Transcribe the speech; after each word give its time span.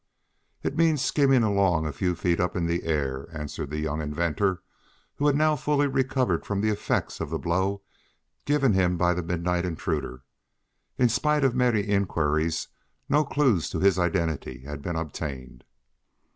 "It 0.63 0.75
means 0.75 0.99
skimming 1.05 1.43
along 1.43 1.85
a 1.85 1.91
few 1.93 2.15
feet 2.15 2.39
up 2.39 2.55
in 2.55 2.65
the 2.65 2.85
air," 2.85 3.27
answered 3.31 3.69
the 3.69 3.77
young 3.81 4.01
inventor, 4.01 4.63
who 5.17 5.27
had 5.27 5.35
now 5.35 5.55
fully 5.55 5.85
recovered 5.85 6.43
from 6.43 6.59
the 6.59 6.71
effects 6.71 7.19
of 7.21 7.29
the 7.29 7.37
blow 7.37 7.83
given 8.43 8.73
him 8.73 8.97
by 8.97 9.13
the 9.13 9.21
midnight 9.21 9.63
intruder. 9.63 10.23
In 10.97 11.07
spite 11.07 11.43
of 11.43 11.53
many 11.53 11.81
inquiries, 11.81 12.67
no 13.09 13.23
clues 13.23 13.69
to 13.69 13.79
his 13.79 13.99
identity 13.99 14.61
had 14.61 14.81
been 14.81 14.95
obtained. 14.95 15.65